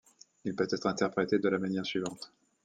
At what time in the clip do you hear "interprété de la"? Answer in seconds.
0.87-1.59